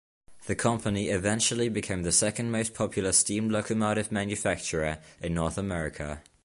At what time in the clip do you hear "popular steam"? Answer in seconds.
2.73-3.49